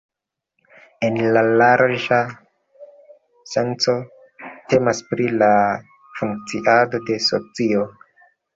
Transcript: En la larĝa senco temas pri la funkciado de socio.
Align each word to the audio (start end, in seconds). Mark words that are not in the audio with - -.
En 1.07 1.19
la 1.35 1.43
larĝa 1.59 2.17
senco 3.51 3.95
temas 4.73 5.05
pri 5.13 5.29
la 5.43 5.53
funkciado 6.23 7.05
de 7.13 7.23
socio. 7.31 7.89